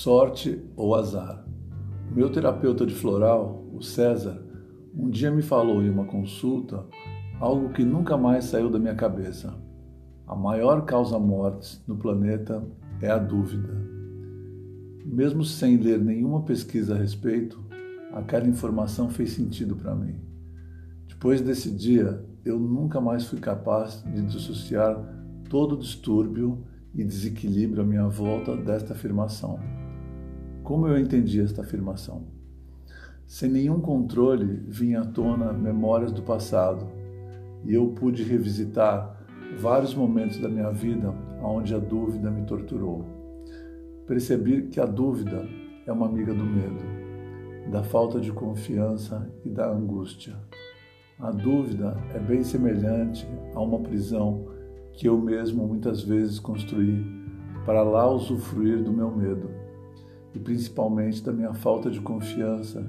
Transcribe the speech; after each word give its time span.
Sorte 0.00 0.62
ou 0.76 0.94
azar? 0.94 1.44
O 2.08 2.14
meu 2.14 2.30
terapeuta 2.30 2.86
de 2.86 2.94
floral, 2.94 3.66
o 3.74 3.82
César, 3.82 4.40
um 4.94 5.10
dia 5.10 5.28
me 5.28 5.42
falou 5.42 5.82
em 5.82 5.90
uma 5.90 6.04
consulta 6.04 6.86
algo 7.40 7.70
que 7.70 7.82
nunca 7.82 8.16
mais 8.16 8.44
saiu 8.44 8.70
da 8.70 8.78
minha 8.78 8.94
cabeça. 8.94 9.52
A 10.24 10.36
maior 10.36 10.84
causa 10.84 11.18
mortes 11.18 11.82
no 11.84 11.96
planeta 11.96 12.64
é 13.02 13.10
a 13.10 13.18
dúvida. 13.18 13.74
Mesmo 15.04 15.42
sem 15.44 15.76
ler 15.76 15.98
nenhuma 15.98 16.42
pesquisa 16.42 16.94
a 16.94 16.96
respeito, 16.96 17.60
aquela 18.12 18.46
informação 18.46 19.10
fez 19.10 19.32
sentido 19.32 19.74
para 19.74 19.96
mim. 19.96 20.14
Depois 21.08 21.40
desse 21.40 21.72
dia, 21.72 22.24
eu 22.44 22.56
nunca 22.56 23.00
mais 23.00 23.26
fui 23.26 23.40
capaz 23.40 24.04
de 24.04 24.22
dissociar 24.22 24.96
todo 25.50 25.72
o 25.72 25.78
distúrbio 25.78 26.64
e 26.94 27.02
desequilíbrio 27.02 27.82
à 27.82 27.84
minha 27.84 28.06
volta 28.06 28.56
desta 28.56 28.92
afirmação. 28.92 29.58
Como 30.68 30.86
eu 30.86 30.98
entendi 30.98 31.40
esta 31.40 31.62
afirmação? 31.62 32.24
Sem 33.26 33.50
nenhum 33.50 33.80
controle 33.80 34.44
vinha 34.68 35.00
à 35.00 35.04
tona 35.06 35.50
memórias 35.50 36.12
do 36.12 36.20
passado 36.20 36.86
e 37.64 37.72
eu 37.72 37.88
pude 37.92 38.22
revisitar 38.22 39.18
vários 39.58 39.94
momentos 39.94 40.36
da 40.38 40.46
minha 40.46 40.70
vida 40.70 41.10
onde 41.42 41.74
a 41.74 41.78
dúvida 41.78 42.30
me 42.30 42.44
torturou. 42.44 43.02
Percebi 44.06 44.66
que 44.66 44.78
a 44.78 44.84
dúvida 44.84 45.48
é 45.86 45.90
uma 45.90 46.04
amiga 46.04 46.34
do 46.34 46.44
medo, 46.44 47.70
da 47.72 47.82
falta 47.82 48.20
de 48.20 48.30
confiança 48.30 49.26
e 49.46 49.48
da 49.48 49.70
angústia. 49.70 50.36
A 51.18 51.30
dúvida 51.30 51.96
é 52.14 52.18
bem 52.18 52.42
semelhante 52.44 53.26
a 53.54 53.60
uma 53.62 53.78
prisão 53.78 54.44
que 54.92 55.08
eu 55.08 55.16
mesmo 55.16 55.66
muitas 55.66 56.02
vezes 56.02 56.38
construí 56.38 57.06
para 57.64 57.82
lá 57.82 58.06
usufruir 58.06 58.84
do 58.84 58.92
meu 58.92 59.10
medo 59.10 59.66
e 60.38 60.40
principalmente 60.40 61.22
da 61.22 61.32
minha 61.32 61.52
falta 61.52 61.90
de 61.90 62.00
confiança 62.00 62.86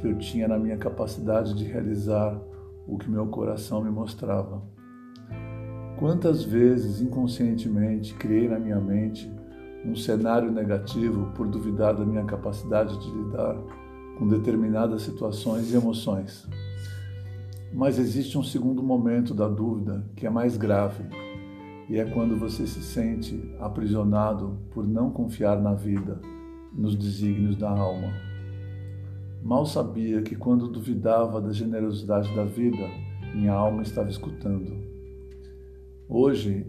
que 0.00 0.06
eu 0.08 0.18
tinha 0.18 0.48
na 0.48 0.58
minha 0.58 0.76
capacidade 0.76 1.54
de 1.54 1.64
realizar 1.64 2.36
o 2.88 2.98
que 2.98 3.08
meu 3.08 3.26
coração 3.28 3.82
me 3.82 3.90
mostrava. 3.90 4.60
Quantas 5.96 6.42
vezes 6.42 7.00
inconscientemente 7.00 8.14
criei 8.14 8.48
na 8.48 8.58
minha 8.58 8.80
mente 8.80 9.32
um 9.84 9.94
cenário 9.94 10.50
negativo 10.50 11.32
por 11.36 11.46
duvidar 11.46 11.94
da 11.94 12.04
minha 12.04 12.24
capacidade 12.24 12.98
de 12.98 13.10
lidar 13.10 13.56
com 14.18 14.26
determinadas 14.26 15.02
situações 15.02 15.72
e 15.72 15.76
emoções. 15.76 16.48
Mas 17.72 17.98
existe 17.98 18.36
um 18.36 18.42
segundo 18.42 18.82
momento 18.82 19.32
da 19.32 19.46
dúvida 19.46 20.04
que 20.16 20.26
é 20.26 20.30
mais 20.30 20.56
grave, 20.56 21.04
e 21.88 21.96
é 21.96 22.04
quando 22.04 22.36
você 22.36 22.66
se 22.66 22.82
sente 22.82 23.54
aprisionado 23.60 24.58
por 24.70 24.86
não 24.86 25.10
confiar 25.10 25.60
na 25.60 25.74
vida 25.74 26.20
nos 26.78 26.94
desígnios 26.94 27.56
da 27.56 27.68
alma. 27.68 28.12
Mal 29.42 29.66
sabia 29.66 30.22
que 30.22 30.36
quando 30.36 30.68
duvidava 30.68 31.40
da 31.40 31.52
generosidade 31.52 32.32
da 32.34 32.44
vida, 32.44 32.88
minha 33.34 33.52
alma 33.52 33.82
estava 33.82 34.08
escutando. 34.08 34.72
Hoje 36.08 36.66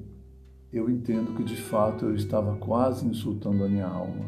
eu 0.73 0.89
entendo 0.89 1.35
que 1.35 1.43
de 1.43 1.55
fato 1.55 2.05
eu 2.05 2.15
estava 2.15 2.55
quase 2.57 3.07
insultando 3.07 3.63
a 3.63 3.69
minha 3.69 3.87
alma, 3.87 4.25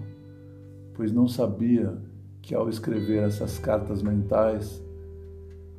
pois 0.93 1.11
não 1.11 1.27
sabia 1.27 1.97
que 2.41 2.53
ao 2.53 2.69
escrever 2.69 3.23
essas 3.23 3.59
cartas 3.59 4.01
mentais 4.01 4.83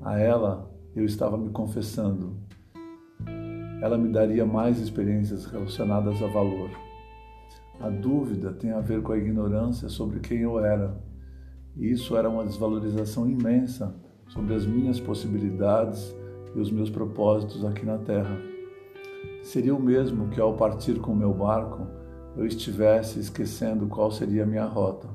a 0.00 0.18
ela 0.18 0.70
eu 0.94 1.04
estava 1.04 1.38
me 1.38 1.50
confessando. 1.50 2.36
Ela 3.80 3.96
me 3.96 4.08
daria 4.08 4.44
mais 4.44 4.78
experiências 4.78 5.44
relacionadas 5.46 6.22
a 6.22 6.26
valor. 6.26 6.70
A 7.82 7.90
dúvida 7.90 8.52
tem 8.52 8.70
a 8.70 8.78
ver 8.78 9.02
com 9.02 9.10
a 9.10 9.18
ignorância 9.18 9.88
sobre 9.88 10.20
quem 10.20 10.38
eu 10.38 10.64
era. 10.64 10.96
E 11.76 11.90
isso 11.90 12.16
era 12.16 12.30
uma 12.30 12.44
desvalorização 12.44 13.28
imensa 13.28 13.92
sobre 14.28 14.54
as 14.54 14.64
minhas 14.64 15.00
possibilidades 15.00 16.14
e 16.54 16.60
os 16.60 16.70
meus 16.70 16.88
propósitos 16.88 17.64
aqui 17.64 17.84
na 17.84 17.98
Terra. 17.98 18.38
Seria 19.42 19.74
o 19.74 19.82
mesmo 19.82 20.28
que 20.28 20.40
ao 20.40 20.54
partir 20.54 21.00
com 21.00 21.10
o 21.10 21.16
meu 21.16 21.34
barco 21.34 21.88
eu 22.36 22.46
estivesse 22.46 23.18
esquecendo 23.18 23.88
qual 23.88 24.12
seria 24.12 24.44
a 24.44 24.46
minha 24.46 24.64
rota 24.64 25.08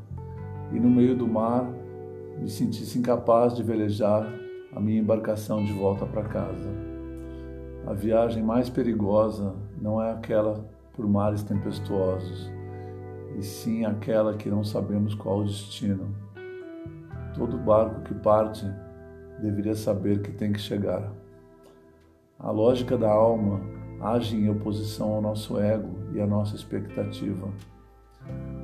e 0.73 0.79
no 0.79 0.89
meio 0.89 1.15
do 1.15 1.25
mar 1.25 1.71
me 2.37 2.49
sentisse 2.49 2.99
incapaz 2.99 3.55
de 3.55 3.63
velejar 3.63 4.27
a 4.75 4.79
minha 4.81 4.99
embarcação 4.99 5.63
de 5.63 5.71
volta 5.71 6.05
para 6.05 6.23
casa. 6.23 6.69
A 7.87 7.93
viagem 7.93 8.43
mais 8.43 8.69
perigosa 8.69 9.55
não 9.81 10.01
é 10.01 10.11
aquela 10.11 10.65
por 10.93 11.07
mares 11.07 11.41
tempestuosos, 11.43 12.51
e 13.37 13.43
sim 13.43 13.85
aquela 13.85 14.35
que 14.35 14.49
não 14.49 14.63
sabemos 14.63 15.13
qual 15.13 15.39
o 15.39 15.45
destino. 15.45 16.13
Todo 17.35 17.55
barco 17.57 18.01
que 18.01 18.15
parte 18.15 18.65
deveria 19.39 19.75
saber 19.75 20.23
que 20.23 20.31
tem 20.31 20.51
que 20.51 20.59
chegar. 20.59 21.13
A 22.39 22.49
lógica 22.49 22.97
da 22.97 23.09
alma 23.09 23.61
age 24.01 24.35
em 24.35 24.49
oposição 24.49 25.13
ao 25.13 25.21
nosso 25.21 25.59
ego 25.59 25.99
e 26.13 26.19
à 26.19 26.25
nossa 26.25 26.55
expectativa. 26.55 27.47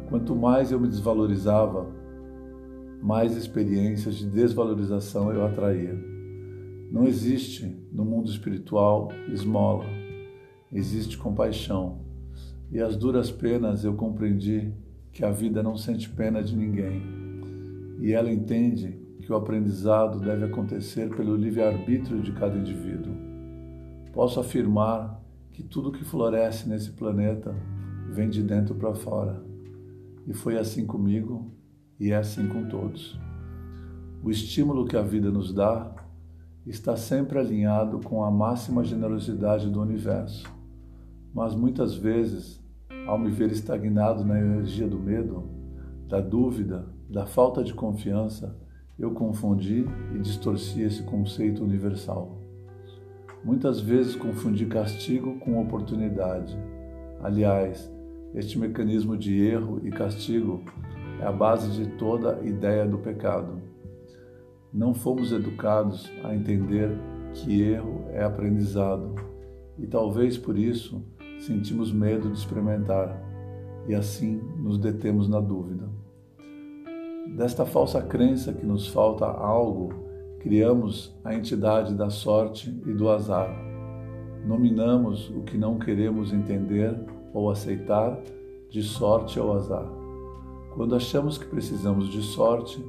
Quanto 0.10 0.36
mais 0.36 0.72
eu 0.72 0.80
me 0.80 0.88
desvalorizava, 0.88 1.88
mais 3.02 3.36
experiências 3.36 4.16
de 4.16 4.28
desvalorização 4.28 5.32
eu 5.32 5.46
atraía. 5.46 5.96
Não 6.92 7.06
existe 7.06 7.66
no 7.92 8.06
mundo 8.06 8.30
espiritual 8.30 9.10
esmola, 9.32 9.86
existe 10.72 11.18
compaixão 11.18 12.03
e 12.74 12.82
as 12.82 12.98
duras 12.98 13.32
penas 13.32 13.84
eu 13.84 13.94
compreendi 13.94 14.74
que 15.12 15.24
a 15.24 15.30
vida 15.30 15.62
não 15.62 15.78
sente 15.78 16.10
pena 16.10 16.42
de 16.42 16.56
ninguém. 16.58 17.04
E 18.00 18.14
ela 18.14 18.32
entende 18.32 19.00
que 19.22 19.32
o 19.32 19.36
aprendizado 19.36 20.20
deve 20.20 20.46
acontecer 20.46 21.16
pelo 21.16 21.36
livre-arbítrio 21.36 22.20
de 22.20 22.32
cada 22.32 22.58
indivíduo. 22.58 23.14
Posso 24.12 24.40
afirmar 24.40 25.24
que 25.52 25.62
tudo 25.62 25.92
que 25.92 26.04
floresce 26.04 26.68
nesse 26.68 26.94
planeta 26.94 27.56
vem 28.10 28.28
de 28.28 28.42
dentro 28.42 28.74
para 28.74 28.96
fora. 28.96 29.40
E 30.26 30.34
foi 30.34 30.58
assim 30.58 30.84
comigo 30.84 31.52
e 32.00 32.10
é 32.10 32.16
assim 32.16 32.48
com 32.48 32.68
todos. 32.68 33.20
O 34.24 34.32
estímulo 34.32 34.86
que 34.86 34.98
a 34.98 35.04
vida 35.04 35.30
nos 35.30 35.54
dá 35.54 35.94
está 36.66 36.98
sempre 36.98 37.38
alinhado 37.38 38.00
com 38.00 38.24
a 38.24 38.32
máxima 38.32 38.84
generosidade 38.84 39.70
do 39.70 39.80
universo, 39.80 40.52
mas 41.32 41.54
muitas 41.54 41.94
vezes 41.94 42.63
ao 43.08 43.18
me 43.18 43.30
ver 43.30 43.52
estagnado 43.52 44.24
na 44.24 44.40
energia 44.40 44.88
do 44.88 45.00
medo, 45.00 45.50
da 46.08 46.22
dúvida, 46.22 46.88
da 47.10 47.26
falta 47.26 47.64
de 47.64 47.74
confiança, 47.74 48.58
eu 48.98 49.12
confundi 49.12 49.86
e 50.14 50.20
distorci 50.20 50.82
esse 50.82 51.04
conceito 51.04 51.64
universal. 51.64 52.42
Muitas 53.44 53.80
vezes 53.80 54.16
confundi 54.16 54.66
castigo 54.66 55.38
com 55.40 55.62
oportunidade. 55.62 56.58
Aliás, 57.22 57.92
este 58.34 58.58
mecanismo 58.58 59.18
de 59.18 59.44
erro 59.44 59.82
e 59.84 59.92
castigo 59.92 60.64
é 61.20 61.26
a 61.26 61.32
base 61.32 61.72
de 61.72 61.90
toda 61.98 62.38
a 62.38 62.44
ideia 62.44 62.88
do 62.88 62.98
pecado. 62.98 63.62
Não 64.72 64.94
fomos 64.94 65.32
educados 65.32 66.10
a 66.24 66.34
entender 66.34 66.90
que 67.34 67.62
erro 67.62 68.06
é 68.12 68.24
aprendizado 68.24 69.16
e 69.78 69.88
talvez 69.88 70.38
por 70.38 70.58
isso 70.58 71.04
sentimos 71.46 71.92
medo 71.92 72.30
de 72.30 72.38
experimentar 72.38 73.22
e 73.88 73.94
assim 73.94 74.42
nos 74.58 74.78
detemos 74.78 75.28
na 75.28 75.42
dúvida. 75.42 75.90
Desta 77.36 77.66
falsa 77.66 78.02
crença 78.02 78.54
que 78.54 78.66
nos 78.66 78.88
falta 78.88 79.26
algo, 79.26 79.94
criamos 80.40 81.14
a 81.24 81.34
entidade 81.34 81.96
da 81.96 82.10
sorte 82.10 82.70
e 82.86 82.94
do 82.94 83.10
azar. 83.10 83.50
Nominamos 84.46 85.30
o 85.30 85.42
que 85.42 85.58
não 85.58 85.78
queremos 85.78 86.32
entender 86.32 86.98
ou 87.34 87.50
aceitar 87.50 88.18
de 88.70 88.82
sorte 88.82 89.40
ou 89.40 89.54
azar. 89.54 89.88
Quando 90.76 90.96
achamos 90.96 91.38
que 91.38 91.46
precisamos 91.46 92.10
de 92.10 92.22
sorte, 92.22 92.84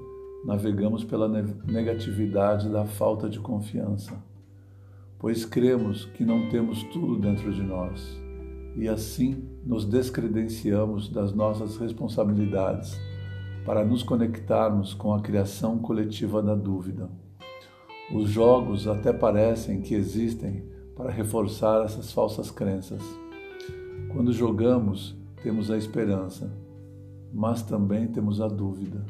navegamos 0.45 1.05
pela 1.05 1.29
negatividade 1.29 2.69
da 2.69 2.85
falta 2.85 3.29
de 3.29 3.41
confiança, 3.41 4.17
pois 5.19 5.45
cremos 5.45 6.05
que 6.05 6.25
não 6.25 6.49
temos 6.49 6.83
tudo 6.85 7.19
dentro 7.19 7.53
de 7.53 7.62
nós 7.62 8.24
e 8.76 8.88
assim 8.88 9.49
nos 9.65 9.85
descredenciamos 9.85 11.09
das 11.09 11.32
nossas 11.32 11.76
responsabilidades 11.76 12.99
para 13.65 13.85
nos 13.85 14.03
conectarmos 14.03 14.93
com 14.93 15.15
a 15.15 15.21
criação 15.21 15.79
coletiva 15.79 16.43
da 16.43 16.55
dúvida. 16.55 17.09
Os 18.12 18.29
jogos 18.29 18.87
até 18.87 19.12
parecem 19.12 19.81
que 19.81 19.94
existem 19.94 20.65
para 20.94 21.11
reforçar 21.11 21.85
essas 21.85 22.12
falsas 22.12 22.50
crenças. 22.50 23.03
Quando 24.12 24.32
jogamos, 24.32 25.17
temos 25.43 25.71
a 25.71 25.76
esperança, 25.76 26.53
mas 27.32 27.62
também 27.62 28.06
temos 28.06 28.41
a 28.41 28.49
dúvida. 28.49 29.05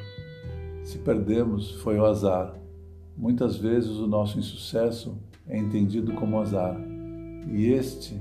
Se 0.84 0.99
perdemos, 0.99 1.72
foi 1.82 1.99
o 1.99 2.05
azar. 2.05 2.55
Muitas 3.16 3.56
vezes 3.56 3.90
o 3.90 4.06
nosso 4.06 4.38
insucesso 4.38 5.19
é 5.46 5.58
entendido 5.58 6.12
como 6.14 6.40
azar, 6.40 6.81
e 7.52 7.66
este 7.66 8.20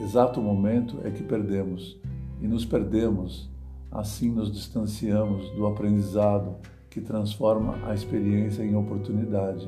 exato 0.00 0.40
momento 0.40 0.98
é 1.04 1.10
que 1.10 1.22
perdemos 1.22 1.98
e 2.40 2.46
nos 2.46 2.64
perdemos 2.64 3.50
Assim 3.96 4.30
nos 4.30 4.52
distanciamos 4.52 5.48
do 5.52 5.66
aprendizado 5.66 6.56
que 6.90 7.00
transforma 7.00 7.78
a 7.86 7.94
experiência 7.94 8.62
em 8.62 8.76
oportunidade. 8.76 9.66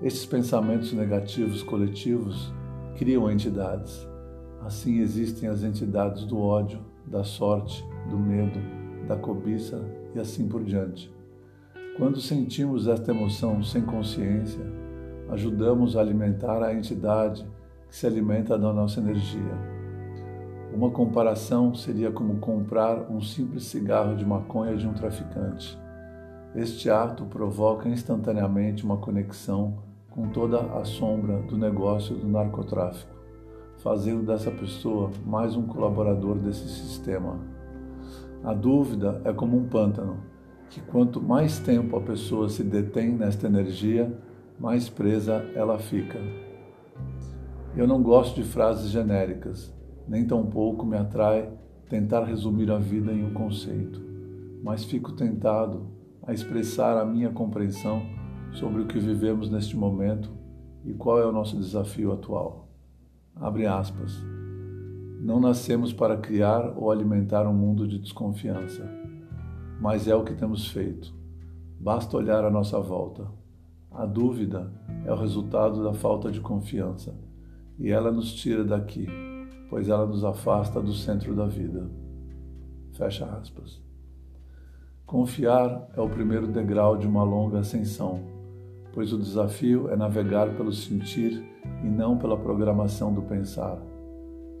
Estes 0.00 0.24
pensamentos 0.26 0.92
negativos 0.92 1.62
coletivos 1.62 2.52
criam 2.96 3.28
entidades. 3.28 4.06
Assim 4.60 5.00
existem 5.00 5.48
as 5.48 5.64
entidades 5.64 6.24
do 6.24 6.38
ódio, 6.38 6.78
da 7.04 7.24
sorte, 7.24 7.84
do 8.08 8.16
medo, 8.16 8.60
da 9.08 9.16
cobiça 9.16 9.82
e 10.14 10.20
assim 10.20 10.46
por 10.46 10.62
diante. 10.62 11.12
Quando 11.96 12.20
sentimos 12.20 12.86
esta 12.86 13.10
emoção 13.10 13.60
sem 13.62 13.82
consciência, 13.82 14.64
ajudamos 15.30 15.96
a 15.96 16.00
alimentar 16.00 16.62
a 16.62 16.72
entidade 16.72 17.44
que 17.90 17.96
se 17.96 18.06
alimenta 18.06 18.56
da 18.56 18.72
nossa 18.72 19.00
energia. 19.00 19.58
Uma 20.72 20.90
comparação 20.90 21.74
seria 21.74 22.12
como 22.12 22.36
comprar 22.36 23.10
um 23.10 23.20
simples 23.20 23.64
cigarro 23.64 24.14
de 24.14 24.24
maconha 24.24 24.76
de 24.76 24.86
um 24.86 24.94
traficante. 24.94 25.76
Este 26.54 26.88
ato 26.88 27.24
provoca 27.24 27.88
instantaneamente 27.88 28.84
uma 28.84 28.96
conexão 28.96 29.78
com 30.08 30.28
toda 30.28 30.60
a 30.60 30.84
sombra 30.84 31.38
do 31.42 31.58
negócio 31.58 32.14
do 32.14 32.28
narcotráfico, 32.28 33.12
fazendo 33.78 34.24
dessa 34.24 34.52
pessoa 34.52 35.10
mais 35.26 35.56
um 35.56 35.66
colaborador 35.66 36.36
desse 36.36 36.68
sistema. 36.68 37.40
A 38.44 38.54
dúvida 38.54 39.20
é 39.24 39.32
como 39.32 39.56
um 39.56 39.68
pântano, 39.68 40.18
que 40.70 40.80
quanto 40.80 41.20
mais 41.20 41.58
tempo 41.58 41.96
a 41.96 42.00
pessoa 42.00 42.48
se 42.48 42.62
detém 42.62 43.10
nesta 43.10 43.48
energia, 43.48 44.16
mais 44.58 44.88
presa 44.88 45.44
ela 45.54 45.78
fica. 45.78 46.49
Eu 47.76 47.86
não 47.86 48.02
gosto 48.02 48.34
de 48.34 48.42
frases 48.42 48.90
genéricas, 48.90 49.72
nem 50.08 50.26
tampouco 50.26 50.84
me 50.84 50.96
atrai 50.96 51.52
tentar 51.88 52.24
resumir 52.24 52.68
a 52.68 52.78
vida 52.78 53.12
em 53.12 53.24
um 53.24 53.32
conceito, 53.32 54.02
mas 54.60 54.84
fico 54.84 55.12
tentado 55.12 55.86
a 56.26 56.32
expressar 56.32 57.00
a 57.00 57.06
minha 57.06 57.30
compreensão 57.30 58.02
sobre 58.52 58.82
o 58.82 58.86
que 58.86 58.98
vivemos 58.98 59.48
neste 59.48 59.76
momento 59.76 60.32
e 60.84 60.92
qual 60.94 61.20
é 61.20 61.24
o 61.24 61.30
nosso 61.30 61.56
desafio 61.56 62.12
atual. 62.12 62.68
Abre 63.36 63.66
aspas. 63.66 64.20
Não 65.20 65.38
nascemos 65.38 65.92
para 65.92 66.16
criar 66.16 66.76
ou 66.76 66.90
alimentar 66.90 67.46
um 67.46 67.54
mundo 67.54 67.86
de 67.86 68.00
desconfiança, 68.00 68.82
mas 69.80 70.08
é 70.08 70.14
o 70.14 70.24
que 70.24 70.34
temos 70.34 70.66
feito. 70.66 71.14
Basta 71.78 72.16
olhar 72.16 72.44
à 72.44 72.50
nossa 72.50 72.80
volta. 72.80 73.28
A 73.92 74.04
dúvida 74.06 74.72
é 75.04 75.12
o 75.12 75.16
resultado 75.16 75.84
da 75.84 75.94
falta 75.94 76.32
de 76.32 76.40
confiança 76.40 77.29
e 77.80 77.90
ela 77.90 78.12
nos 78.12 78.34
tira 78.34 78.62
daqui, 78.62 79.08
pois 79.70 79.88
ela 79.88 80.06
nos 80.06 80.22
afasta 80.22 80.80
do 80.82 80.92
centro 80.92 81.34
da 81.34 81.46
vida. 81.46 81.90
Fecha 82.92 83.24
aspas. 83.24 83.82
Confiar 85.06 85.88
é 85.96 86.00
o 86.00 86.08
primeiro 86.08 86.46
degrau 86.46 86.96
de 86.98 87.06
uma 87.06 87.24
longa 87.24 87.60
ascensão, 87.60 88.20
pois 88.92 89.12
o 89.14 89.18
desafio 89.18 89.88
é 89.88 89.96
navegar 89.96 90.54
pelo 90.54 90.72
sentir 90.72 91.42
e 91.82 91.88
não 91.88 92.18
pela 92.18 92.36
programação 92.36 93.14
do 93.14 93.22
pensar. 93.22 93.80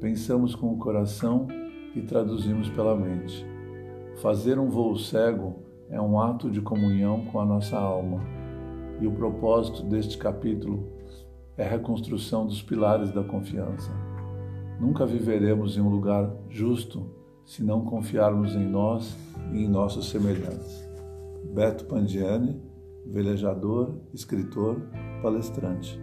Pensamos 0.00 0.54
com 0.54 0.72
o 0.72 0.78
coração 0.78 1.46
e 1.94 2.00
traduzimos 2.00 2.70
pela 2.70 2.96
mente. 2.96 3.44
Fazer 4.22 4.58
um 4.58 4.70
voo 4.70 4.96
cego 4.96 5.56
é 5.90 6.00
um 6.00 6.18
ato 6.18 6.50
de 6.50 6.62
comunhão 6.62 7.26
com 7.26 7.38
a 7.38 7.44
nossa 7.44 7.78
alma. 7.78 8.20
E 9.00 9.06
o 9.06 9.12
propósito 9.12 9.82
deste 9.82 10.16
capítulo 10.16 10.99
é 11.60 11.66
a 11.66 11.68
reconstrução 11.68 12.46
dos 12.46 12.62
pilares 12.62 13.12
da 13.12 13.22
confiança. 13.22 13.90
Nunca 14.80 15.04
viveremos 15.04 15.76
em 15.76 15.80
um 15.82 15.90
lugar 15.90 16.34
justo 16.48 17.04
se 17.44 17.62
não 17.62 17.84
confiarmos 17.84 18.54
em 18.54 18.66
nós 18.66 19.14
e 19.52 19.64
em 19.64 19.68
nossos 19.68 20.08
semelhantes. 20.08 20.88
Beto 21.52 21.84
Pandiani, 21.84 22.58
velejador, 23.06 23.94
escritor, 24.14 24.80
palestrante. 25.20 26.00